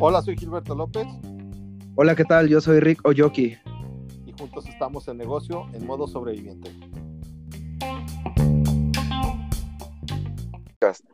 Hola, 0.00 0.20
soy 0.20 0.36
Gilberto 0.36 0.74
López. 0.74 1.06
Hola, 1.94 2.16
¿qué 2.16 2.24
tal? 2.24 2.48
Yo 2.48 2.60
soy 2.60 2.80
Rick 2.80 3.06
Oyoki. 3.06 3.56
Y 4.26 4.32
juntos 4.36 4.66
estamos 4.68 5.06
en 5.08 5.18
negocio 5.18 5.68
en 5.74 5.86
modo 5.86 6.08
sobreviviente. 6.08 6.70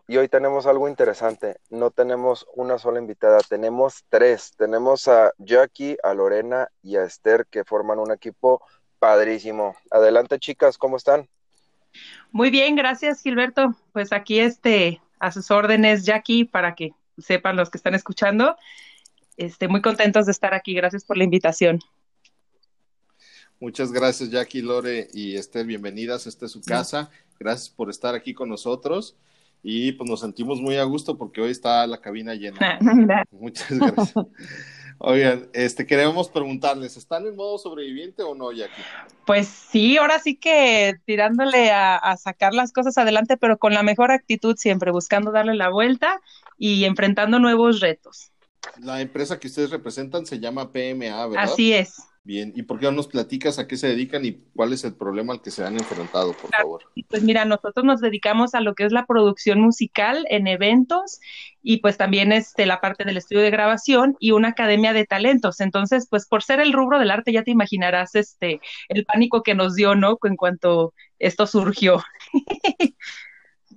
Y 0.07 0.17
hoy 0.17 0.29
tenemos 0.29 0.67
algo 0.67 0.89
interesante. 0.89 1.59
No 1.69 1.91
tenemos 1.91 2.47
una 2.55 2.79
sola 2.79 2.99
invitada, 2.99 3.41
tenemos 3.47 4.05
tres. 4.09 4.53
Tenemos 4.57 5.07
a 5.07 5.33
Jackie, 5.37 5.99
a 6.03 6.15
Lorena 6.15 6.69
y 6.83 6.97
a 6.97 7.05
Esther 7.05 7.47
que 7.51 7.65
forman 7.65 7.99
un 7.99 8.11
equipo 8.11 8.63
padrísimo. 8.99 9.77
Adelante, 9.91 10.39
chicas, 10.39 10.79
¿cómo 10.79 10.97
están? 10.97 11.29
Muy 12.33 12.49
bien, 12.49 12.77
gracias, 12.77 13.21
Gilberto. 13.21 13.75
Pues 13.93 14.13
aquí 14.13 14.41
este 14.41 15.03
a 15.21 15.33
sus 15.33 15.51
órdenes, 15.51 16.05
Jackie, 16.05 16.45
para 16.45 16.75
que 16.75 16.93
sepan 17.19 17.57
los 17.57 17.71
que 17.71 17.79
están 17.79 17.95
escuchando. 17.95 18.57
Este, 19.37 19.69
muy 19.69 19.81
contentos 19.81 20.27
de 20.27 20.33
estar 20.33 20.55
aquí. 20.55 20.75
Gracias 20.75 21.05
por 21.05 21.17
la 21.17 21.25
invitación. 21.25 21.81
Muchas 23.61 23.91
gracias, 23.93 24.31
Jackie, 24.31 24.63
Lore 24.63 25.09
y 25.13 25.37
Esther. 25.37 25.67
Bienvenidas. 25.67 26.27
Esta 26.27 26.47
es 26.47 26.53
su 26.53 26.63
casa. 26.63 27.11
Gracias 27.39 27.71
por 27.71 27.91
estar 27.91 28.15
aquí 28.15 28.35
con 28.35 28.49
nosotros. 28.49 29.17
Y 29.63 29.93
pues 29.93 30.09
nos 30.09 30.21
sentimos 30.21 30.61
muy 30.61 30.77
a 30.77 30.85
gusto 30.85 31.19
porque 31.19 31.41
hoy 31.41 31.51
está 31.51 31.87
la 31.87 32.01
cabina 32.01 32.35
llena. 32.35 32.79
Muchas 33.31 33.71
gracias. 33.71 34.15
Oigan, 35.01 35.49
este, 35.53 35.87
queremos 35.87 36.29
preguntarles, 36.29 36.97
¿están 36.97 37.25
en 37.27 37.37
modo 37.37 37.57
sobreviviente 37.59 38.23
o 38.25 38.35
no, 38.35 38.51
Jackie? 38.51 38.83
Pues 39.27 39.47
sí, 39.47 39.97
ahora 39.97 40.19
sí 40.19 40.35
que 40.35 40.97
tirándole 41.05 41.71
a, 41.71 42.17
sacar 42.17 42.53
las 42.53 42.73
cosas 42.73 42.99
adelante, 42.99 43.37
pero 43.37 43.59
con 43.59 43.75
la 43.75 43.85
mejor 43.85 44.11
actitud 44.11 44.57
siempre, 44.57 44.91
buscando 44.91 45.31
darle 45.31 45.55
la 45.55 45.69
vuelta 45.69 46.21
y 46.57 46.85
enfrentando 46.85 47.39
nuevos 47.39 47.79
retos. 47.79 48.33
La 48.81 49.01
empresa 49.01 49.39
que 49.39 49.47
ustedes 49.47 49.71
representan 49.71 50.27
se 50.27 50.41
llama 50.41 50.73
PMA, 50.73 51.27
¿verdad? 51.29 51.45
Así 51.45 51.73
es. 51.73 52.08
Bien, 52.29 52.53
¿y 52.55 52.65
por 52.65 52.79
qué 52.79 52.85
no 52.85 52.93
nos 52.93 53.09
platicas 53.09 53.59
a 53.59 53.67
qué 53.67 53.79
se 53.79 53.89
dedican 53.89 54.23
y 54.27 54.35
cuál 54.55 54.75
es 54.75 54.85
el 54.85 54.93
problema 54.93 55.33
al 55.33 55.41
que 55.41 55.51
se 55.51 55.65
han 55.65 55.79
enfrentado, 55.79 56.35
por 56.35 56.51
favor? 56.51 56.83
Pues 57.09 57.23
mira, 57.23 57.47
nosotros 57.47 57.87
nos 57.87 58.03
dedicamos 58.03 58.55
a 58.55 58.61
lo 58.61 58.75
que 58.75 58.85
es 58.85 58.93
la 58.93 59.07
producción 59.07 59.63
musical 59.63 60.27
en 60.29 60.47
eventos 60.47 61.21
y 61.63 61.79
pues 61.79 61.97
también 61.97 62.33
este, 62.33 62.67
la 62.67 62.83
parte 62.83 63.05
del 63.05 63.17
estudio 63.17 63.41
de 63.41 63.51
grabación 63.51 64.15
y 64.21 64.33
una 64.33 64.49
academia 64.49 64.93
de 64.93 65.07
talentos. 65.07 65.61
Entonces, 65.61 66.07
pues 66.11 66.27
por 66.27 66.43
ser 66.43 66.61
el 66.61 66.75
rubro 66.75 66.99
del 66.99 67.13
arte 67.13 67.33
ya 67.33 67.45
te 67.45 67.51
imaginarás 67.51 68.15
este 68.15 68.61
el 68.91 69.07
pánico 69.07 69.43
que 69.43 69.55
nos 69.55 69.75
dio, 69.75 69.95
¿no? 69.95 70.19
En 70.23 70.37
cuanto 70.37 70.93
esto 71.19 71.47
surgió. 71.47 72.05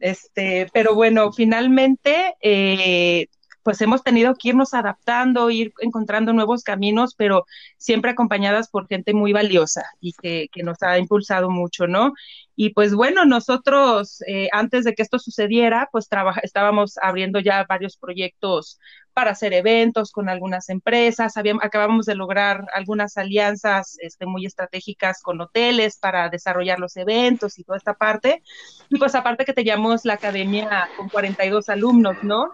este, 0.02 0.68
pero 0.74 0.94
bueno, 0.94 1.32
finalmente 1.32 2.36
eh, 2.42 3.28
pues 3.64 3.82
hemos 3.82 4.04
tenido 4.04 4.34
que 4.36 4.50
irnos 4.50 4.74
adaptando, 4.74 5.50
ir 5.50 5.74
encontrando 5.80 6.34
nuevos 6.34 6.64
caminos, 6.64 7.16
pero 7.16 7.46
siempre 7.78 8.12
acompañadas 8.12 8.70
por 8.70 8.88
gente 8.88 9.14
muy 9.14 9.34
valiosa 9.34 9.84
y 10.00 10.14
que, 10.14 10.50
nos 10.64 10.82
ha 10.84 10.98
impulsado 11.00 11.50
mucho, 11.50 11.88
¿no? 11.88 12.14
Y 12.56 12.74
pues 12.74 12.94
bueno, 12.94 13.26
nosotros 13.26 14.22
eh, 14.28 14.48
antes 14.52 14.84
de 14.84 14.94
que 14.94 15.02
esto 15.02 15.18
sucediera, 15.18 15.90
pues 15.92 16.08
estábamos 16.44 16.98
abriendo 17.02 17.40
ya 17.40 17.66
varios 17.68 17.98
proyectos 17.98 18.80
para 19.14 19.32
hacer 19.32 19.54
eventos 19.54 20.12
con 20.12 20.30
algunas 20.30 20.70
empresas, 20.70 21.36
acabamos 21.62 22.06
de 22.06 22.16
lograr 22.16 22.66
algunas 22.74 23.18
alianzas 23.18 23.98
este, 24.00 24.26
muy 24.26 24.46
estratégicas 24.46 25.22
con 25.22 25.42
hoteles 25.42 25.98
para 25.98 26.30
desarrollar 26.30 26.80
los 26.80 26.96
eventos 26.98 27.60
y 27.60 27.64
toda 27.64 27.78
esta 27.78 27.94
parte. 27.94 28.42
Y 28.90 28.98
pues 28.98 29.16
aparte 29.16 29.46
que 29.46 29.54
teníamos 29.54 30.06
la 30.06 30.14
academia 30.14 30.90
con 30.98 31.10
42 31.10 31.70
alumnos, 31.70 32.18
¿no? 32.24 32.52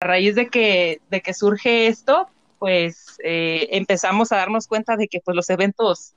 A 0.00 0.06
raíz 0.06 0.34
de 0.34 0.48
que, 0.48 1.00
de 1.10 1.20
que 1.22 1.34
surge 1.34 1.86
esto, 1.88 2.28
pues 2.58 3.18
eh, 3.24 3.68
empezamos 3.72 4.32
a 4.32 4.36
darnos 4.36 4.66
cuenta 4.66 4.96
de 4.96 5.08
que 5.08 5.20
pues 5.20 5.34
los 5.34 5.50
eventos, 5.50 6.14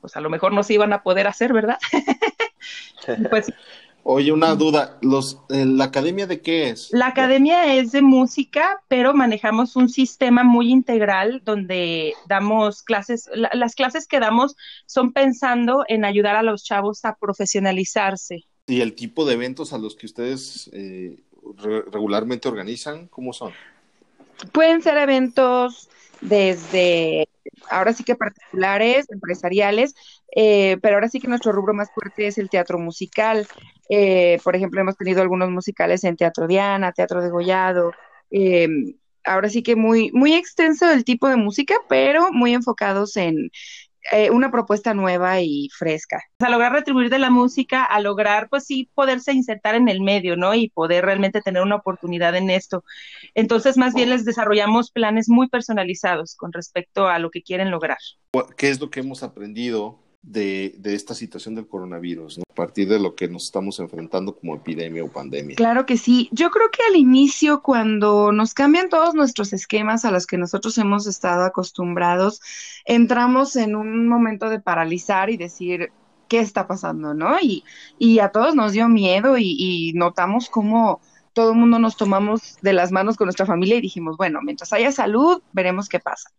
pues 0.00 0.16
a 0.16 0.20
lo 0.20 0.30
mejor 0.30 0.52
no 0.52 0.62
se 0.62 0.74
iban 0.74 0.92
a 0.92 1.02
poder 1.02 1.26
hacer, 1.26 1.52
¿verdad? 1.52 1.78
pues 3.30 3.52
Oye, 4.04 4.32
una 4.32 4.54
duda, 4.56 4.98
los, 5.00 5.38
eh, 5.48 5.64
¿la 5.64 5.84
academia 5.84 6.26
de 6.26 6.40
qué 6.40 6.70
es? 6.70 6.88
La 6.90 7.06
academia 7.06 7.76
es 7.76 7.92
de 7.92 8.02
música, 8.02 8.82
pero 8.88 9.14
manejamos 9.14 9.76
un 9.76 9.88
sistema 9.88 10.42
muy 10.42 10.70
integral 10.70 11.40
donde 11.44 12.14
damos 12.26 12.82
clases, 12.82 13.30
las 13.34 13.76
clases 13.76 14.08
que 14.08 14.18
damos 14.18 14.56
son 14.86 15.12
pensando 15.12 15.84
en 15.86 16.04
ayudar 16.04 16.34
a 16.34 16.42
los 16.42 16.64
chavos 16.64 17.04
a 17.04 17.14
profesionalizarse. 17.14 18.44
¿Y 18.66 18.80
el 18.80 18.94
tipo 18.94 19.24
de 19.24 19.34
eventos 19.34 19.72
a 19.72 19.78
los 19.78 19.94
que 19.94 20.06
ustedes 20.06 20.68
eh, 20.72 21.20
regularmente 21.92 22.48
organizan, 22.48 23.06
cómo 23.06 23.32
son? 23.32 23.52
Pueden 24.50 24.82
ser 24.82 24.98
eventos 24.98 25.88
desde, 26.22 27.28
ahora 27.68 27.92
sí 27.92 28.04
que 28.04 28.14
particulares, 28.14 29.10
empresariales, 29.10 29.94
eh, 30.34 30.78
pero 30.80 30.94
ahora 30.94 31.08
sí 31.08 31.20
que 31.20 31.28
nuestro 31.28 31.52
rubro 31.52 31.74
más 31.74 31.90
fuerte 31.92 32.26
es 32.26 32.38
el 32.38 32.48
teatro 32.48 32.78
musical. 32.78 33.46
Eh, 33.88 34.38
por 34.42 34.56
ejemplo, 34.56 34.80
hemos 34.80 34.96
tenido 34.96 35.20
algunos 35.20 35.50
musicales 35.50 36.04
en 36.04 36.16
Teatro 36.16 36.46
Diana, 36.46 36.92
Teatro 36.92 37.20
de 37.20 37.30
Gollado. 37.30 37.92
Eh, 38.30 38.68
ahora 39.24 39.48
sí 39.48 39.62
que 39.62 39.76
muy, 39.76 40.10
muy 40.12 40.34
extenso 40.34 40.90
el 40.90 41.04
tipo 41.04 41.28
de 41.28 41.36
música, 41.36 41.74
pero 41.88 42.32
muy 42.32 42.54
enfocados 42.54 43.16
en, 43.16 43.50
eh, 44.10 44.30
una 44.30 44.50
propuesta 44.50 44.94
nueva 44.94 45.40
y 45.40 45.68
fresca. 45.76 46.22
A 46.40 46.50
lograr 46.50 46.72
retribuir 46.72 47.08
de 47.08 47.18
la 47.18 47.30
música, 47.30 47.84
a 47.84 48.00
lograr, 48.00 48.48
pues 48.48 48.64
sí, 48.64 48.90
poderse 48.94 49.32
insertar 49.32 49.74
en 49.74 49.88
el 49.88 50.00
medio, 50.00 50.36
¿no? 50.36 50.54
Y 50.54 50.70
poder 50.70 51.04
realmente 51.04 51.40
tener 51.40 51.62
una 51.62 51.76
oportunidad 51.76 52.34
en 52.34 52.50
esto. 52.50 52.84
Entonces, 53.34 53.76
más 53.76 53.94
bien 53.94 54.10
les 54.10 54.24
desarrollamos 54.24 54.90
planes 54.90 55.28
muy 55.28 55.48
personalizados 55.48 56.34
con 56.34 56.52
respecto 56.52 57.06
a 57.06 57.18
lo 57.18 57.30
que 57.30 57.42
quieren 57.42 57.70
lograr. 57.70 57.98
¿Qué 58.56 58.70
es 58.70 58.80
lo 58.80 58.90
que 58.90 59.00
hemos 59.00 59.22
aprendido 59.22 60.01
de, 60.22 60.74
de, 60.78 60.94
esta 60.94 61.14
situación 61.14 61.56
del 61.56 61.66
coronavirus, 61.66 62.38
a 62.38 62.54
partir 62.54 62.88
de 62.88 63.00
lo 63.00 63.14
que 63.14 63.28
nos 63.28 63.44
estamos 63.44 63.80
enfrentando 63.80 64.36
como 64.36 64.54
epidemia 64.54 65.04
o 65.04 65.08
pandemia. 65.08 65.56
Claro 65.56 65.84
que 65.84 65.96
sí. 65.96 66.28
Yo 66.32 66.50
creo 66.50 66.70
que 66.70 66.82
al 66.88 66.96
inicio, 66.96 67.60
cuando 67.60 68.30
nos 68.30 68.54
cambian 68.54 68.88
todos 68.88 69.14
nuestros 69.14 69.52
esquemas 69.52 70.04
a 70.04 70.12
los 70.12 70.26
que 70.26 70.38
nosotros 70.38 70.78
hemos 70.78 71.06
estado 71.06 71.44
acostumbrados, 71.44 72.40
entramos 72.84 73.56
en 73.56 73.74
un 73.74 74.08
momento 74.08 74.48
de 74.48 74.60
paralizar 74.60 75.28
y 75.28 75.36
decir, 75.36 75.90
¿qué 76.28 76.38
está 76.38 76.68
pasando? 76.68 77.14
¿No? 77.14 77.36
Y, 77.40 77.64
y 77.98 78.20
a 78.20 78.30
todos 78.30 78.54
nos 78.54 78.72
dio 78.72 78.88
miedo 78.88 79.38
y, 79.38 79.56
y 79.58 79.92
notamos 79.94 80.48
cómo 80.48 81.00
todo 81.32 81.52
el 81.52 81.58
mundo 81.58 81.78
nos 81.78 81.96
tomamos 81.96 82.58
de 82.62 82.72
las 82.72 82.92
manos 82.92 83.16
con 83.16 83.26
nuestra 83.26 83.46
familia 83.46 83.76
y 83.76 83.80
dijimos, 83.80 84.16
bueno, 84.16 84.40
mientras 84.42 84.72
haya 84.72 84.92
salud, 84.92 85.42
veremos 85.52 85.88
qué 85.88 85.98
pasa. 85.98 86.30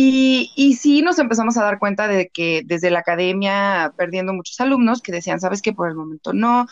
Y, 0.00 0.52
y 0.54 0.74
sí 0.74 1.02
nos 1.02 1.18
empezamos 1.18 1.56
a 1.56 1.64
dar 1.64 1.80
cuenta 1.80 2.06
de 2.06 2.28
que 2.28 2.62
desde 2.64 2.88
la 2.88 3.00
academia, 3.00 3.92
perdiendo 3.96 4.32
muchos 4.32 4.60
alumnos 4.60 5.02
que 5.02 5.10
decían, 5.10 5.40
sabes 5.40 5.60
que 5.60 5.72
por 5.72 5.88
el 5.88 5.96
momento 5.96 6.32
no, 6.32 6.66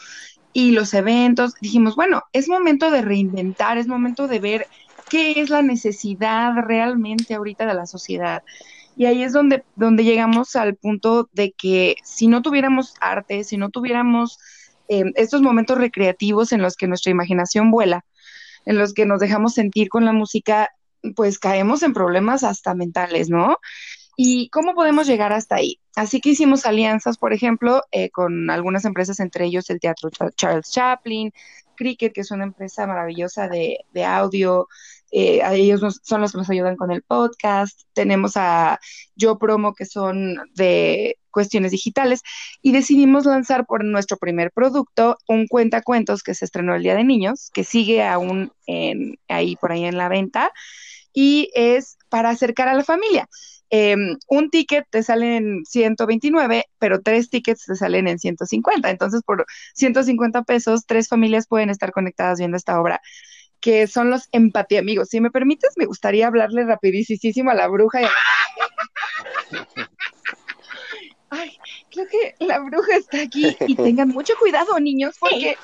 y 0.53 0.70
los 0.70 0.94
eventos, 0.94 1.54
dijimos, 1.60 1.97
bueno, 1.97 2.22
es 2.32 2.48
momento 2.48 2.88
de 2.92 3.03
reinventar, 3.03 3.78
es 3.78 3.88
momento 3.88 4.28
de 4.28 4.38
ver 4.38 4.69
qué 5.10 5.41
es 5.41 5.50
la 5.50 5.60
necesidad 5.60 6.53
realmente 6.69 7.34
ahorita 7.34 7.66
de 7.66 7.75
la 7.75 7.87
sociedad. 7.87 8.44
Y 8.97 9.06
ahí 9.06 9.25
es 9.25 9.32
donde, 9.32 9.64
donde 9.75 10.04
llegamos 10.04 10.54
al 10.54 10.76
punto 10.76 11.28
de 11.32 11.50
que 11.50 11.97
si 12.04 12.28
no 12.28 12.43
tuviéramos 12.43 12.94
arte, 13.00 13.43
si 13.43 13.56
no 13.56 13.70
tuviéramos 13.70 14.38
eh, 14.88 15.03
estos 15.16 15.43
momentos 15.43 15.78
recreativos 15.78 16.53
en 16.53 16.62
los 16.62 16.76
que 16.76 16.87
nuestra 16.87 17.10
imaginación 17.10 17.72
vuela, 17.72 18.04
en 18.66 18.78
los 18.78 18.94
que 18.94 19.04
nos 19.04 19.19
dejamos 19.19 19.53
sentir 19.54 19.88
con 19.88 20.04
la 20.04 20.12
música, 20.12 20.70
pues 21.15 21.39
caemos 21.39 21.83
en 21.83 21.93
problemas 21.93 22.44
hasta 22.44 22.75
mentales, 22.75 23.28
¿no? 23.28 23.59
¿Y 24.17 24.49
cómo 24.49 24.75
podemos 24.75 25.06
llegar 25.06 25.33
hasta 25.33 25.56
ahí? 25.56 25.78
Así 25.94 26.21
que 26.21 26.31
hicimos 26.31 26.65
alianzas, 26.65 27.19
por 27.19 27.33
ejemplo, 27.33 27.83
eh, 27.93 28.11
con 28.11 28.50
algunas 28.50 28.84
empresas, 28.84 29.21
entre 29.21 29.44
ellos 29.44 29.69
el 29.71 29.81
Teatro 29.81 30.11
Charles 30.34 30.71
Chaplin, 30.71 31.33
Cricket, 31.77 32.12
que 32.14 32.23
es 32.23 32.31
una 32.31 32.44
empresa 32.44 32.87
maravillosa 32.87 33.49
de, 33.49 33.81
de 33.93 34.05
audio, 34.05 34.69
eh, 35.12 35.41
ellos 35.53 36.00
son 36.03 36.20
los 36.20 36.32
que 36.32 36.38
nos 36.38 36.50
ayudan 36.50 36.76
con 36.76 36.91
el 36.91 37.03
podcast, 37.03 37.82
tenemos 37.93 38.37
a 38.37 38.81
Yo 39.14 39.38
Promo, 39.38 39.75
que 39.75 39.87
son 39.87 40.37
de 40.55 41.19
cuestiones 41.31 41.70
digitales, 41.70 42.23
y 42.61 42.73
decidimos 42.73 43.25
lanzar 43.25 43.67
por 43.67 43.85
nuestro 43.85 44.17
primer 44.17 44.50
producto 44.50 45.17
un 45.29 45.47
cuentacuentos 45.47 46.23
que 46.23 46.35
se 46.35 46.44
estrenó 46.44 46.75
el 46.75 46.82
Día 46.82 46.97
de 46.97 47.05
Niños, 47.05 47.50
que 47.53 47.62
sigue 47.62 48.03
aún 48.03 48.53
en, 48.67 49.19
ahí 49.29 49.56
por 49.56 49.73
ahí 49.73 49.85
en 49.85 49.97
la 49.97 50.08
venta, 50.08 50.50
y 51.17 51.51
es 51.55 51.97
para 52.11 52.29
acercar 52.29 52.69
a 52.69 52.75
la 52.75 52.85
familia. 52.85 53.27
Em, 53.71 54.19
un 54.29 54.51
ticket 54.51 54.85
te 54.91 55.03
sale 55.03 55.37
en 55.39 55.65
129, 55.65 56.67
pero 56.79 57.01
tres 57.01 57.31
tickets 57.31 57.65
te 57.65 57.75
salen 57.75 58.07
en 58.07 58.19
150. 58.19 58.91
Entonces, 58.91 59.23
por 59.25 59.47
150 59.75 60.43
pesos, 60.43 60.85
tres 60.87 61.09
familias 61.09 61.47
pueden 61.49 61.71
estar 61.71 61.91
conectadas 61.91 62.39
viendo 62.39 62.59
esta 62.59 62.79
obra, 62.79 63.01
que 63.61 63.87
son 63.87 64.11
los 64.11 64.29
empatía 64.31 64.81
amigos. 64.81 65.09
Si 65.09 65.23
me 65.23 65.31
permites, 65.31 65.73
me 65.77 65.87
gustaría 65.87 66.27
hablarle 66.27 66.67
rapidísimo 66.67 67.51
a 67.51 67.55
la 67.55 67.67
bruja. 67.67 68.01
Ay, 71.31 71.57
creo 71.91 72.07
que 72.09 72.35
la 72.45 72.59
bruja 72.59 72.95
está 72.95 73.23
aquí 73.23 73.57
y 73.67 73.75
tengan 73.77 74.09
mucho 74.09 74.35
cuidado, 74.39 74.79
niños, 74.79 75.17
porque 75.19 75.57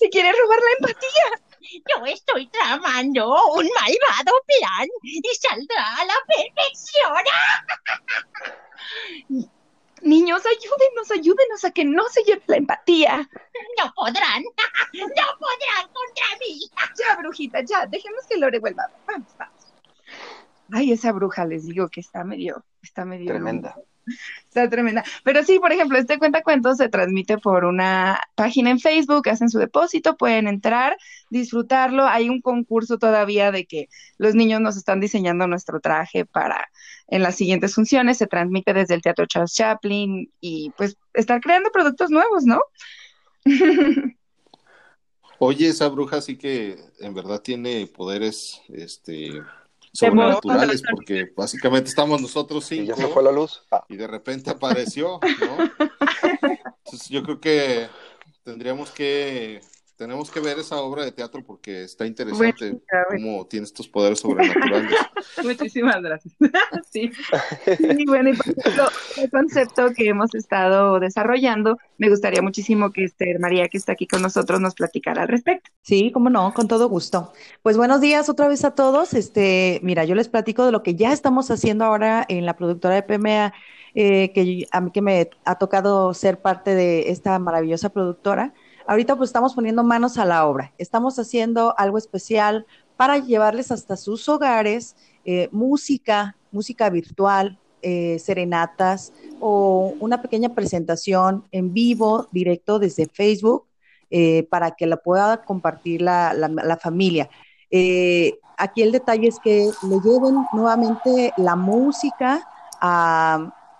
si 0.00 0.10
quiere 0.10 0.32
robar 0.32 0.58
la 0.58 0.72
empatía. 0.80 1.45
Yo 1.96 2.04
estoy 2.06 2.46
tramando 2.48 3.28
un 3.52 3.68
malvado 3.74 4.32
plan 4.46 4.88
y 5.02 5.22
saldrá 5.34 5.96
a 5.96 6.04
la 6.04 6.14
perfección. 6.26 7.24
Niños, 10.02 10.42
ayúdenos, 10.46 11.10
ayúdenos 11.10 11.64
a 11.64 11.70
que 11.70 11.84
no 11.84 12.04
se 12.08 12.22
lleve 12.22 12.42
la 12.46 12.56
empatía. 12.58 13.28
No 13.82 13.92
podrán, 13.94 14.42
no 14.92 15.38
podrán 15.38 15.88
contra 15.92 16.26
mí. 16.40 16.60
Ya, 16.98 17.16
brujita, 17.16 17.62
ya, 17.62 17.86
dejemos 17.86 18.26
que 18.28 18.36
Lore 18.36 18.58
vuelva. 18.58 18.84
Vamos, 19.06 19.34
vamos. 19.38 19.54
Ay, 20.72 20.92
esa 20.92 21.12
bruja, 21.12 21.44
les 21.44 21.66
digo 21.66 21.88
que 21.88 22.00
está 22.00 22.24
medio, 22.24 22.64
está 22.82 23.04
medio. 23.04 23.28
Tremenda. 23.28 23.76
Está 24.46 24.68
tremenda. 24.70 25.04
Pero 25.24 25.42
sí, 25.42 25.58
por 25.58 25.72
ejemplo, 25.72 25.98
este 25.98 26.18
cuentacuentos 26.18 26.78
se 26.78 26.88
transmite 26.88 27.38
por 27.38 27.64
una 27.64 28.20
página 28.34 28.70
en 28.70 28.80
Facebook, 28.80 29.28
hacen 29.28 29.50
su 29.50 29.58
depósito, 29.58 30.16
pueden 30.16 30.46
entrar, 30.48 30.96
disfrutarlo. 31.30 32.06
Hay 32.06 32.28
un 32.28 32.40
concurso 32.40 32.98
todavía 32.98 33.50
de 33.50 33.66
que 33.66 33.88
los 34.18 34.34
niños 34.34 34.60
nos 34.60 34.76
están 34.76 35.00
diseñando 35.00 35.46
nuestro 35.46 35.80
traje 35.80 36.24
para 36.24 36.68
en 37.08 37.22
las 37.22 37.36
siguientes 37.36 37.74
funciones. 37.74 38.18
Se 38.18 38.26
transmite 38.26 38.72
desde 38.72 38.94
el 38.94 39.02
Teatro 39.02 39.26
Charles 39.26 39.54
Chaplin 39.54 40.30
y 40.40 40.70
pues 40.76 40.96
estar 41.14 41.40
creando 41.40 41.70
productos 41.70 42.10
nuevos, 42.10 42.44
¿no? 42.44 42.60
Oye, 45.38 45.68
esa 45.68 45.88
bruja 45.88 46.22
sí 46.22 46.38
que 46.38 46.78
en 46.98 47.12
verdad 47.12 47.42
tiene 47.42 47.86
poderes, 47.86 48.62
este, 48.68 49.42
sobrenaturales, 49.96 50.82
porque 50.90 51.32
básicamente 51.36 51.88
estamos 51.88 52.20
nosotros 52.20 52.64
cinco. 52.64 52.82
Y 52.82 52.86
ya 52.86 52.96
se 52.96 53.08
fue 53.08 53.22
la 53.22 53.32
luz. 53.32 53.62
Ah. 53.70 53.84
Y 53.88 53.96
de 53.96 54.06
repente 54.06 54.50
apareció, 54.50 55.20
¿no? 55.40 55.56
Entonces 56.84 57.08
yo 57.08 57.22
creo 57.22 57.40
que 57.40 57.88
tendríamos 58.44 58.90
que 58.90 59.60
tenemos 59.96 60.30
que 60.30 60.40
ver 60.40 60.58
esa 60.58 60.76
obra 60.76 61.04
de 61.04 61.12
teatro 61.12 61.42
porque 61.44 61.84
está 61.84 62.06
interesante 62.06 62.78
cómo 63.10 63.46
tiene 63.46 63.64
estos 63.64 63.88
poderes 63.88 64.20
sobrenaturales. 64.20 64.92
Muchísimas 65.42 66.02
gracias. 66.02 66.34
sí. 66.90 67.10
Y 67.80 68.06
bueno, 68.06 68.30
y 68.30 68.36
por 68.36 68.48
ejemplo, 68.48 68.88
el 69.16 69.30
concepto 69.30 69.92
que 69.94 70.08
hemos 70.08 70.34
estado 70.34 71.00
desarrollando, 71.00 71.78
me 71.98 72.10
gustaría 72.10 72.42
muchísimo 72.42 72.92
que 72.92 73.04
Esther 73.04 73.40
María, 73.40 73.68
que 73.68 73.78
está 73.78 73.92
aquí 73.92 74.06
con 74.06 74.22
nosotros, 74.22 74.60
nos 74.60 74.74
platicara 74.74 75.22
al 75.22 75.28
respecto. 75.28 75.70
Sí, 75.82 76.10
cómo 76.12 76.28
no, 76.28 76.52
con 76.52 76.68
todo 76.68 76.88
gusto. 76.88 77.32
Pues 77.62 77.76
buenos 77.76 78.00
días 78.00 78.28
otra 78.28 78.48
vez 78.48 78.64
a 78.64 78.74
todos. 78.74 79.14
Este, 79.14 79.80
mira, 79.82 80.04
yo 80.04 80.14
les 80.14 80.28
platico 80.28 80.66
de 80.66 80.72
lo 80.72 80.82
que 80.82 80.94
ya 80.94 81.12
estamos 81.12 81.50
haciendo 81.50 81.84
ahora 81.84 82.24
en 82.28 82.44
la 82.44 82.56
productora 82.56 82.94
de 82.94 83.02
PMA. 83.02 83.54
Eh, 83.98 84.30
que 84.34 84.66
a 84.72 84.82
mí 84.82 84.90
que 84.90 85.00
me 85.00 85.30
ha 85.46 85.54
tocado 85.54 86.12
ser 86.12 86.42
parte 86.42 86.74
de 86.74 87.10
esta 87.10 87.38
maravillosa 87.38 87.88
productora 87.88 88.52
ahorita 88.86 89.16
pues 89.16 89.30
estamos 89.30 89.54
poniendo 89.54 89.82
manos 89.84 90.18
a 90.18 90.24
la 90.24 90.46
obra. 90.46 90.72
Estamos 90.78 91.18
haciendo 91.18 91.74
algo 91.78 91.98
especial 91.98 92.66
para 92.96 93.18
llevarles 93.18 93.70
hasta 93.70 93.96
sus 93.96 94.28
hogares 94.28 94.96
eh, 95.24 95.48
música, 95.50 96.36
música 96.52 96.88
virtual, 96.88 97.58
eh, 97.82 98.18
serenatas 98.20 99.12
o 99.40 99.92
una 100.00 100.22
pequeña 100.22 100.54
presentación 100.54 101.44
en 101.50 101.74
vivo, 101.74 102.28
directo 102.30 102.78
desde 102.78 103.06
Facebook, 103.06 103.66
eh, 104.10 104.46
para 104.50 104.70
que 104.70 104.86
la 104.86 104.96
pueda 104.98 105.42
compartir 105.44 106.00
la, 106.00 106.78
familia. 106.80 107.28
aquí 108.56 108.82
el 108.82 108.92
detalle 108.92 109.26
es 109.26 109.40
que 109.40 109.68
le 109.82 110.00
lleven 110.00 110.46
nuevamente 110.52 111.32
la 111.36 111.56
música 111.56 112.48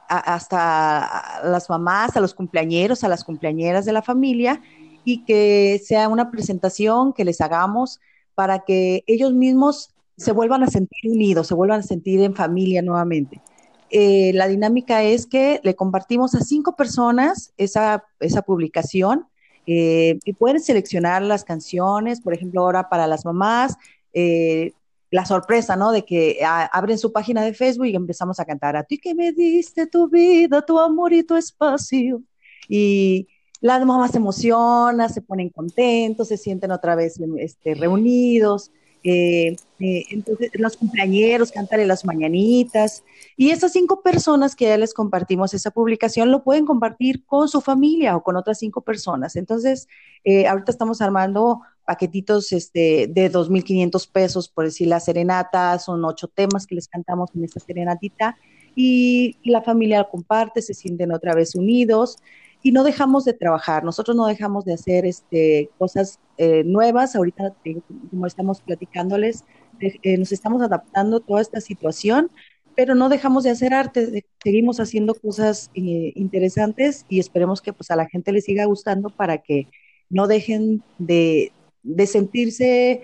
hasta 0.09 1.39
a 1.39 1.45
las 1.45 1.71
mamás, 1.71 2.17
a 2.17 2.21
los 2.21 2.35
cumpleañeros, 2.35 3.05
a 3.05 3.09
las 3.09 3.23
cumpleañeras 3.23 3.85
de 3.85 3.93
la 3.93 4.03
familia 4.03 4.61
y 5.07 5.25
que 5.25 5.81
sea 5.85 6.09
una 6.09 6.33
presentación 6.33 7.13
que 7.13 7.25
les 7.25 7.41
hagamos 7.41 8.01
para 8.35 8.65
que 8.65 9.05
ellos 9.07 9.33
mismos 9.33 9.95
se 10.17 10.33
vuelvan 10.33 10.65
a 10.65 10.67
sentir 10.67 11.13
unidos, 11.13 11.47
se 11.47 11.55
vuelvan 11.55 11.81
a 11.81 11.85
sentir 11.85 12.21
en 12.23 12.35
familia 12.35 12.83
nuevamente. 12.83 13.41
Eh, 13.91 14.33
la 14.35 14.49
dinámica 14.49 15.05
es 15.05 15.27
que 15.27 15.61
le 15.63 15.77
compartimos 15.77 16.35
a 16.35 16.41
cinco 16.41 16.75
personas 16.75 17.53
esa, 17.57 18.05
esa 18.19 18.43
publicación 18.43 19.29
eh, 19.69 20.19
y 20.25 20.33
pueden 20.33 20.59
seleccionar 20.59 21.23
las 21.23 21.45
canciones, 21.45 22.21
por 22.21 22.35
ejemplo, 22.35 22.63
ahora 22.63 22.89
para 22.89 23.07
las 23.07 23.25
mamás, 23.25 23.77
eh, 24.13 24.73
la 25.13 25.25
sorpresa, 25.25 25.77
¿no? 25.77 25.93
De 25.93 26.05
que 26.05 26.41
abren 26.45 26.99
su 26.99 27.13
página 27.13 27.45
de 27.45 27.55
Facebook 27.55 27.87
y 27.87 27.95
empezamos 27.95 28.41
a 28.41 28.45
cantar 28.45 28.77
a 28.77 28.83
ti 28.83 28.99
que 28.99 29.15
me 29.15 29.31
diste 29.31 29.87
tu 29.87 30.09
vida, 30.09 30.63
tu 30.63 30.81
amor 30.81 31.13
y 31.13 31.23
tu 31.23 31.37
espacio. 31.37 32.23
Y, 32.69 33.29
las 33.61 33.85
mamás 33.85 34.13
se 34.13 34.19
emocionan, 34.19 35.13
se 35.13 35.23
ponen 35.23 35.51
contentos, 35.51 36.29
se 36.29 36.37
sienten 36.37 36.71
otra 36.71 36.95
vez 36.95 37.19
este, 37.39 37.75
reunidos. 37.75 38.71
Eh, 39.09 39.55
eh, 39.79 40.05
entonces, 40.11 40.51
los 40.55 40.77
cumpleañeros, 40.77 41.53
cantarle 41.53 41.87
las 41.87 42.05
mañanitas. 42.05 43.05
Y 43.37 43.51
esas 43.51 43.73
cinco 43.73 44.03
personas 44.03 44.57
que 44.57 44.65
ya 44.65 44.77
les 44.77 44.93
compartimos 44.93 45.55
esa 45.55 45.71
publicación 45.71 46.33
lo 46.33 46.43
pueden 46.43 46.67
compartir 46.67 47.25
con 47.25 47.49
su 47.49 47.61
familia 47.61 48.17
o 48.17 48.23
con 48.23 48.37
otras 48.37 48.59
cinco 48.59 48.81
personas. 48.81 49.37
Entonces, 49.37 49.87
eh, 50.25 50.49
ahorita 50.49 50.73
estamos 50.73 51.01
armando 51.01 51.61
paquetitos 51.85 52.51
este, 52.51 53.07
de 53.09 53.31
2.500 53.31 54.11
pesos, 54.11 54.49
por 54.49 54.65
decir 54.65 54.89
la 54.89 54.99
serenata, 54.99 55.79
son 55.79 56.05
ocho 56.05 56.27
temas 56.27 56.67
que 56.67 56.75
les 56.75 56.89
cantamos 56.89 57.31
en 57.37 57.45
esta 57.45 57.61
serenatita. 57.61 58.37
Y, 58.75 59.37
y 59.43 59.51
la 59.51 59.63
familia 59.63 60.05
comparte, 60.05 60.61
se 60.63 60.75
sienten 60.75 61.13
otra 61.13 61.33
vez 61.33 61.55
unidos 61.55 62.19
y 62.63 62.73
no 62.73 62.85
dejamos 62.85 63.25
de 63.25 63.33
trabajar, 63.33 63.85
nosotros 63.85 64.17
no 64.17 64.27
dejamos 64.27 64.65
de 64.65 64.75
hacer 64.75 65.07
este, 65.07 65.71
cosas 65.79 66.19
eh, 66.39 66.65
nuevas, 66.65 67.15
ahorita 67.15 67.55
como 68.11 68.27
estamos 68.27 68.61
platicándoles, 68.61 69.45
eh, 69.81 70.19
nos 70.19 70.33
estamos 70.33 70.63
adaptando 70.63 71.19
a 71.19 71.21
toda 71.21 71.41
esta 71.41 71.61
situación, 71.61 72.31
pero 72.75 72.95
no 72.95 73.09
dejamos 73.09 73.45
de 73.45 73.51
hacer 73.51 73.73
arte, 73.73 74.25
seguimos 74.43 74.81
haciendo 74.81 75.15
cosas 75.15 75.71
eh, 75.75 76.13
interesantes 76.15 77.07
y 77.09 77.21
esperemos 77.21 77.63
que 77.63 77.73
pues 77.73 77.91
a 77.91 77.97
la 77.97 78.09
gente 78.09 78.33
le 78.33 78.41
siga 78.41 78.65
gustando 78.65 79.11
para 79.11 79.39
que 79.39 79.69
no 80.11 80.27
dejen 80.27 80.83
de, 80.99 81.53
de 81.83 82.07
sentirse 82.07 83.03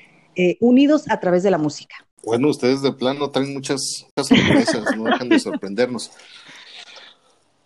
unidos 0.60 1.04
a 1.10 1.20
través 1.20 1.42
de 1.42 1.50
la 1.50 1.58
música. 1.58 1.94
Bueno, 2.24 2.48
ustedes 2.48 2.82
de 2.82 2.92
plano 2.92 3.30
traen 3.30 3.52
muchas, 3.52 4.06
muchas 4.16 4.28
sorpresas, 4.28 4.96
no 4.96 5.04
dejan 5.04 5.28
de 5.28 5.38
sorprendernos. 5.38 6.10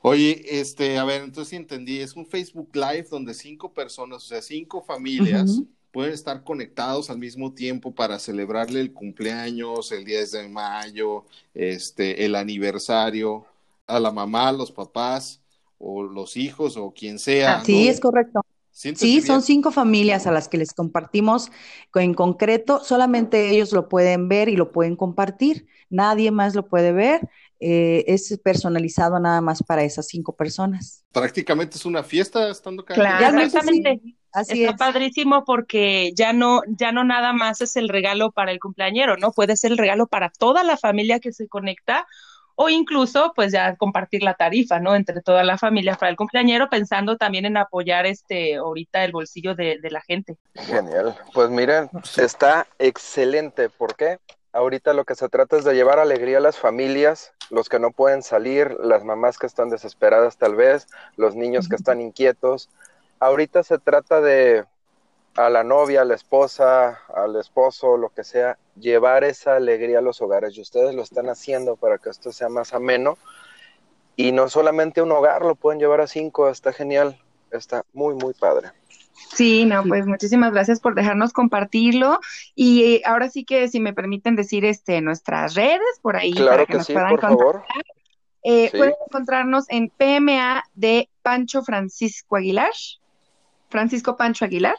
Oye, 0.09 0.61
este, 0.61 0.99
a 0.99 1.05
ver, 1.05 1.23
entonces 1.23 1.55
entendí, 1.55 1.99
es 1.99 2.15
un 2.15 2.25
Facebook 2.25 2.71
Live 2.75 3.09
donde 3.11 3.35
cinco 3.35 3.73
personas, 3.73 4.23
o 4.23 4.29
sea, 4.29 4.41
cinco 4.41 4.81
familias 4.81 5.61
pueden 5.91 6.13
estar 6.13 6.45
conectados 6.45 7.11
al 7.11 7.19
mismo 7.19 7.53
tiempo 7.53 7.93
para 7.93 8.21
celebrarle 8.21 8.81
el 8.81 8.93
cumpleaños, 8.93 9.91
el 9.91 10.05
10 10.05 10.31
de 10.31 10.49
mayo, 10.49 11.25
este, 11.55 12.25
el 12.25 12.37
aniversario, 12.37 13.47
a 13.89 13.99
la 13.99 14.13
mamá, 14.13 14.53
los 14.53 14.71
papás, 14.71 15.41
o 15.77 16.05
los 16.05 16.37
hijos, 16.37 16.77
o 16.77 16.93
quien 16.93 17.19
sea. 17.19 17.65
Sí, 17.65 17.89
es 17.89 17.99
correcto. 17.99 18.47
Sí, 18.71 19.23
son 19.23 19.43
cinco 19.43 19.73
familias 19.73 20.29
a 20.29 20.31
las 20.31 20.47
que 20.49 20.59
les 20.59 20.73
compartimos 20.73 21.51
en 21.95 22.15
concreto, 22.15 22.85
solamente 22.85 23.49
ellos 23.49 23.73
lo 23.73 23.89
pueden 23.89 24.29
ver 24.29 24.51
y 24.51 24.55
lo 24.55 24.71
pueden 24.71 24.95
compartir, 24.95 25.67
nadie 25.89 26.31
más 26.31 26.55
lo 26.55 26.69
puede 26.69 26.93
ver 26.93 27.29
eh, 27.61 28.05
es 28.07 28.39
personalizado 28.43 29.19
nada 29.19 29.41
más 29.41 29.63
para 29.63 29.83
esas 29.83 30.07
cinco 30.09 30.37
personas. 30.37 31.05
Prácticamente 31.13 31.77
es 31.77 31.87
una 31.87 32.03
fiesta 32.03 32.51
estando 32.51 32.83
acá. 32.83 32.95
Claro, 32.95 33.41
exactamente. 33.41 34.01
Así 34.33 34.65
Está 34.65 34.77
padrísimo 34.77 35.45
porque 35.45 36.13
ya 36.15 36.35
no, 36.35 36.61
ya 36.69 36.93
no 36.93 37.05
nada 37.05 37.33
más 37.33 37.63
es 37.63 37.77
el 37.77 37.89
regalo 37.89 38.33
para 38.33 38.53
el 38.53 38.61
cumpleañero, 38.61 39.17
¿no? 39.17 39.33
Puede 39.33 39.57
ser 39.57 39.73
el 39.73 39.79
regalo 39.79 40.07
para 40.09 40.29
toda 40.29 40.63
la 40.63 40.77
familia 40.77 41.21
que 41.21 41.33
se 41.33 41.49
conecta 41.49 42.07
o 42.55 42.69
incluso 42.69 43.33
pues 43.35 43.53
ya 43.53 43.77
compartir 43.77 44.23
la 44.23 44.35
tarifa, 44.35 44.81
¿no? 44.81 44.95
Entre 44.95 45.23
toda 45.23 45.45
la 45.45 45.57
familia 45.57 45.95
para 45.95 46.11
el 46.11 46.17
cumpleañero, 46.17 46.69
pensando 46.69 47.17
también 47.17 47.47
en 47.47 47.57
apoyar 47.57 48.07
este 48.07 48.57
ahorita 48.57 49.05
el 49.05 49.13
bolsillo 49.13 49.55
de, 49.55 49.79
de 49.81 49.91
la 49.91 50.01
gente. 50.01 50.37
Genial. 50.55 51.15
Pues 51.33 51.51
miren, 51.51 51.89
está 52.17 52.67
excelente. 52.79 53.69
¿Por 53.69 53.95
qué? 53.95 54.19
Ahorita 54.57 54.95
lo 54.95 55.05
que 55.05 55.15
se 55.15 55.29
trata 55.29 55.59
es 55.59 55.65
de 55.65 55.75
llevar 55.75 55.99
alegría 55.99 56.39
a 56.39 56.41
las 56.41 56.59
familias, 56.59 57.33
los 57.51 57.69
que 57.69 57.79
no 57.79 57.91
pueden 57.91 58.23
salir, 58.23 58.77
las 58.81 59.05
mamás 59.05 59.39
que 59.39 59.47
están 59.47 59.69
desesperadas 59.69 60.39
tal 60.39 60.57
vez, 60.57 60.87
los 61.17 61.37
niños 61.37 61.69
que 61.69 61.77
están 61.77 62.01
inquietos. 62.01 62.71
Ahorita 63.21 63.63
se 63.63 63.79
trata 63.79 64.21
de 64.21 64.65
a 65.37 65.51
la 65.51 65.63
novia, 65.63 66.01
a 66.01 66.05
la 66.07 66.15
esposa, 66.15 67.01
al 67.15 67.37
esposo, 67.37 67.99
lo 67.99 68.09
que 68.09 68.25
sea, 68.25 68.57
llevar 68.77 69.25
esa 69.25 69.57
alegría 69.57 69.99
a 69.99 70.03
los 70.03 70.23
hogares. 70.23 70.57
Y 70.57 70.63
ustedes 70.63 70.95
lo 70.95 71.03
están 71.03 71.29
haciendo 71.29 71.77
para 71.77 71.99
que 71.99 72.09
esto 72.09 72.33
sea 72.33 72.49
más 72.49 72.73
ameno. 72.73 73.19
Y 74.17 74.33
no 74.33 74.49
solamente 74.49 75.03
un 75.03 75.13
hogar, 75.13 75.43
lo 75.45 75.55
pueden 75.55 75.79
llevar 75.79 76.01
a 76.01 76.07
cinco, 76.07 76.49
está 76.49 76.73
genial, 76.73 77.21
está 77.51 77.85
muy, 77.93 78.15
muy 78.15 78.33
padre. 78.33 78.71
Sí, 79.17 79.65
no, 79.65 79.83
pues 79.85 80.07
muchísimas 80.07 80.53
gracias 80.53 80.81
por 80.81 80.95
dejarnos 80.95 81.33
compartirlo. 81.33 82.21
Y 82.55 82.85
eh, 82.85 83.03
ahora 83.05 83.29
sí 83.29 83.45
que 83.45 83.69
si 83.69 83.81
me 83.81 83.93
permiten 83.93 84.37
decir 84.37 84.65
este 84.65 85.01
nuestras 85.01 85.55
redes 85.55 86.01
por 86.03 86.17
ahí 86.17 86.35
para 86.35 86.67
que, 86.67 86.75
nos 86.75 86.87
puedan 86.87 87.13
encontrar. 87.13 87.65
Eh, 88.43 88.71
Pueden 88.71 88.95
encontrarnos 89.09 89.65
en 89.71 89.91
PMA 89.91 90.65
de 90.75 91.09
Pancho 91.23 91.63
Francisco 91.63 92.37
Aguilar. 92.37 92.71
Francisco 93.69 94.17
Pancho 94.17 94.45
Aguilar. 94.45 94.77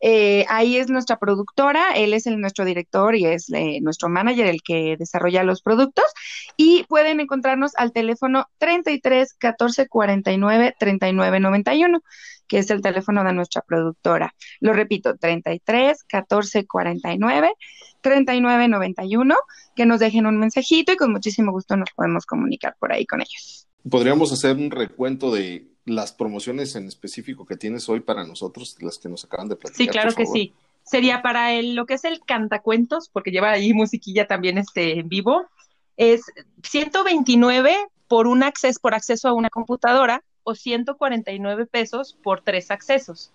Eh, 0.00 0.46
ahí 0.48 0.76
es 0.76 0.88
nuestra 0.88 1.18
productora, 1.18 1.92
él 1.94 2.14
es 2.14 2.26
nuestro 2.26 2.64
director 2.64 3.14
y 3.14 3.26
es 3.26 3.52
eh, 3.52 3.80
nuestro 3.82 4.08
manager 4.08 4.46
el 4.46 4.62
que 4.62 4.96
desarrolla 4.98 5.44
los 5.44 5.62
productos. 5.62 6.04
Y 6.56 6.84
pueden 6.84 7.20
encontrarnos 7.20 7.72
al 7.76 7.92
teléfono 7.92 8.46
33 8.58 9.34
14 9.34 9.88
49 9.88 10.74
39 10.78 11.40
91, 11.40 12.02
que 12.48 12.58
es 12.58 12.70
el 12.70 12.80
teléfono 12.80 13.24
de 13.24 13.32
nuestra 13.32 13.62
productora. 13.62 14.34
Lo 14.60 14.72
repito, 14.72 15.16
33 15.16 16.02
14 16.04 16.66
49 16.66 17.52
39 18.00 18.68
91, 18.68 19.36
que 19.76 19.86
nos 19.86 20.00
dejen 20.00 20.26
un 20.26 20.38
mensajito 20.38 20.92
y 20.92 20.96
con 20.96 21.12
muchísimo 21.12 21.52
gusto 21.52 21.76
nos 21.76 21.90
podemos 21.94 22.26
comunicar 22.26 22.74
por 22.78 22.92
ahí 22.92 23.06
con 23.06 23.20
ellos. 23.20 23.68
Podríamos 23.88 24.32
hacer 24.32 24.56
un 24.56 24.70
recuento 24.70 25.32
de 25.32 25.69
las 25.84 26.12
promociones 26.12 26.76
en 26.76 26.86
específico 26.86 27.46
que 27.46 27.56
tienes 27.56 27.88
hoy 27.88 28.00
para 28.00 28.24
nosotros, 28.24 28.76
las 28.80 28.98
que 28.98 29.08
nos 29.08 29.24
acaban 29.24 29.48
de 29.48 29.56
platicar. 29.56 29.86
Sí, 29.86 29.88
claro 29.90 30.14
que 30.14 30.26
sí. 30.26 30.52
Sería 30.82 31.22
para 31.22 31.52
el, 31.52 31.74
lo 31.74 31.86
que 31.86 31.94
es 31.94 32.04
el 32.04 32.20
cantacuentos, 32.20 33.08
porque 33.08 33.30
lleva 33.30 33.50
ahí 33.50 33.72
musiquilla 33.72 34.26
también 34.26 34.58
este, 34.58 34.98
en 34.98 35.08
vivo. 35.08 35.46
Es 35.96 36.22
129 36.62 37.76
por 38.08 38.26
un 38.26 38.42
acceso, 38.42 38.80
por 38.80 38.94
acceso 38.94 39.28
a 39.28 39.32
una 39.32 39.50
computadora 39.50 40.22
o 40.42 40.54
149 40.54 41.66
pesos 41.66 42.16
por 42.22 42.40
tres 42.42 42.70
accesos. 42.70 43.32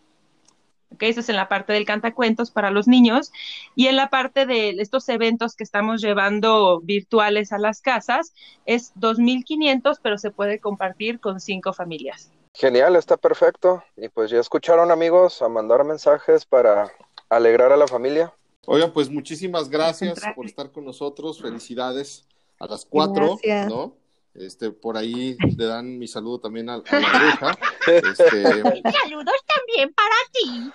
Okay, 0.93 1.09
eso 1.09 1.19
es 1.19 1.29
en 1.29 1.35
la 1.35 1.49
parte 1.49 1.73
del 1.73 1.85
cantacuentos 1.85 2.51
para 2.51 2.71
los 2.71 2.87
niños 2.87 3.31
y 3.75 3.87
en 3.87 3.95
la 3.95 4.09
parte 4.09 4.45
de 4.45 4.69
estos 4.69 5.09
eventos 5.09 5.55
que 5.55 5.63
estamos 5.63 6.01
llevando 6.01 6.79
virtuales 6.81 7.51
a 7.51 7.57
las 7.57 7.81
casas 7.81 8.33
es 8.65 8.93
2.500, 8.95 9.99
pero 10.01 10.17
se 10.17 10.31
puede 10.31 10.59
compartir 10.59 11.19
con 11.19 11.39
cinco 11.39 11.73
familias. 11.73 12.31
Genial, 12.55 12.95
está 12.95 13.17
perfecto. 13.17 13.83
Y 13.97 14.09
pues 14.09 14.31
ya 14.31 14.39
escucharon 14.39 14.89
amigos 14.89 15.41
a 15.41 15.49
mandar 15.49 15.83
mensajes 15.83 16.45
para 16.45 16.89
alegrar 17.29 17.71
a 17.71 17.77
la 17.77 17.87
familia. 17.87 18.33
Oigan, 18.65 18.91
pues 18.93 19.09
muchísimas 19.09 19.69
gracias 19.69 20.21
por 20.35 20.45
estar 20.45 20.71
con 20.71 20.85
nosotros. 20.85 21.41
Felicidades 21.41 22.25
a 22.59 22.67
las 22.67 22.85
cuatro, 22.85 23.37
¿no? 23.67 23.95
Este, 24.33 24.71
por 24.71 24.97
ahí 24.97 25.37
le 25.57 25.65
dan 25.65 25.97
mi 25.97 26.07
saludo 26.07 26.39
también 26.39 26.69
a, 26.69 26.77
la 26.77 26.83
bruja. 26.83 27.57
Este, 27.87 28.43
Saludos 29.03 29.41
también 29.47 29.93
para 29.93 30.15
ti. 30.31 30.71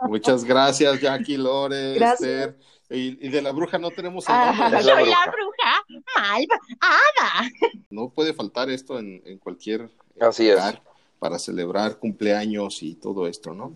Muchas 0.00 0.44
gracias, 0.44 1.00
Jackie, 1.00 1.36
Lore, 1.36 1.96
Esther. 1.96 2.58
Y, 2.94 3.28
de 3.28 3.42
la 3.42 3.52
bruja 3.52 3.78
no 3.78 3.90
tenemos 3.90 4.28
el 4.28 4.34
nombre. 4.34 4.82
soy 4.82 5.10
la 5.10 5.26
bruja, 5.26 5.84
malvada. 6.16 7.50
No 7.90 8.08
puede 8.08 8.32
faltar 8.32 8.70
esto 8.70 8.98
en, 8.98 9.22
en 9.24 9.38
cualquier 9.38 9.90
Así 10.20 10.50
lugar 10.50 10.80
para 11.18 11.38
celebrar 11.38 11.96
cumpleaños 11.96 12.82
y 12.82 12.94
todo 12.94 13.26
esto, 13.26 13.54
¿no? 13.54 13.74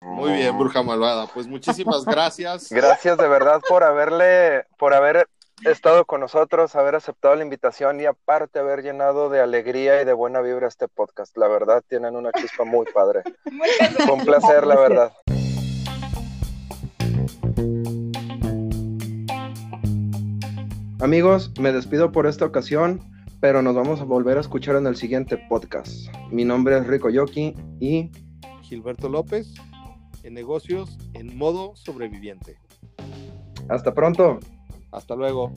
Muy 0.00 0.32
bien, 0.32 0.56
bruja 0.56 0.82
malvada. 0.82 1.26
Pues 1.26 1.46
muchísimas 1.46 2.04
gracias. 2.04 2.68
Gracias 2.70 3.18
de 3.18 3.28
verdad 3.28 3.60
por 3.68 3.84
haberle, 3.84 4.64
por 4.78 4.94
haber 4.94 5.28
estado 5.64 6.06
con 6.06 6.20
nosotros, 6.20 6.74
haber 6.74 6.94
aceptado 6.94 7.34
la 7.34 7.42
invitación 7.42 8.00
y 8.00 8.06
aparte 8.06 8.58
haber 8.58 8.82
llenado 8.82 9.28
de 9.28 9.40
alegría 9.40 10.00
y 10.00 10.06
de 10.06 10.14
buena 10.14 10.40
vibra 10.40 10.68
este 10.68 10.88
podcast. 10.88 11.36
La 11.36 11.48
verdad, 11.48 11.84
tienen 11.86 12.16
una 12.16 12.32
chispa 12.32 12.64
muy 12.64 12.86
padre. 12.86 13.22
Fue 13.98 14.14
un 14.14 14.24
placer, 14.24 14.66
la 14.66 14.76
verdad. 14.76 15.12
Amigos, 21.00 21.50
me 21.58 21.72
despido 21.72 22.12
por 22.12 22.26
esta 22.26 22.44
ocasión, 22.44 23.00
pero 23.40 23.62
nos 23.62 23.74
vamos 23.74 24.02
a 24.02 24.04
volver 24.04 24.36
a 24.36 24.42
escuchar 24.42 24.76
en 24.76 24.86
el 24.86 24.96
siguiente 24.96 25.38
podcast. 25.48 26.14
Mi 26.30 26.44
nombre 26.44 26.76
es 26.76 26.86
Rico 26.86 27.08
Yoki 27.08 27.54
y 27.80 28.10
Gilberto 28.60 29.08
López, 29.08 29.54
en 30.24 30.34
negocios 30.34 30.98
en 31.14 31.38
modo 31.38 31.74
sobreviviente. 31.74 32.58
Hasta 33.70 33.94
pronto. 33.94 34.40
Hasta 34.92 35.16
luego. 35.16 35.54